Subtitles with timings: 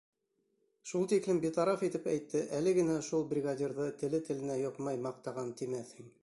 [0.91, 6.11] —Шул тиклем битараф итеп әйтте, әле генә шул бригадирҙы теле-теленә йоҡмай маҡтаған тимәҫһең.